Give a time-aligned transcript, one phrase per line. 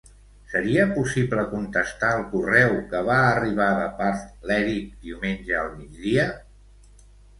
[0.51, 6.25] Seria possible contestar el correu que va arribar de part l'Èric diumenge al migdia?